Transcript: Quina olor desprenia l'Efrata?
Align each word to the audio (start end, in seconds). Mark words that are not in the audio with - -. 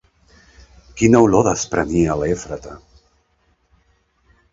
Quina 1.01 1.19
olor 1.25 1.45
desprenia 1.47 2.15
l'Efrata? 2.21 2.73